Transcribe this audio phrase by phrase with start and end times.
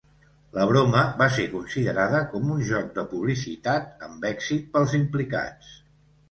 [0.59, 5.71] La broma va ser considerada com un joc de publicitat amb èxit pels implicats.